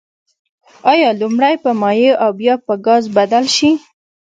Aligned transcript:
آیا 0.91 1.09
لومړی 1.21 1.55
په 1.63 1.69
مایع 1.81 2.13
او 2.23 2.31
بیا 2.39 2.55
به 2.57 2.63
په 2.67 2.73
ګاز 2.85 3.03
بدل 3.17 3.45
شي؟ 3.55 3.71